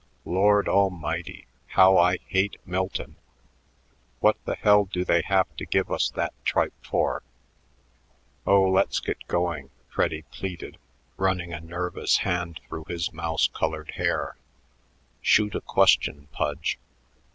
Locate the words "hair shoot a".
13.91-15.61